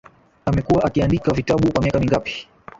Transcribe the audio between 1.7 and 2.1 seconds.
kwa miaka